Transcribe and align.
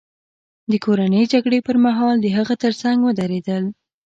د 0.71 0.73
کورنۍ 0.85 1.23
جګړې 1.33 1.59
پرمهال 1.67 2.15
د 2.21 2.27
هغه 2.37 2.55
ترڅنګ 2.63 2.97
ودرېدل. 3.03 3.63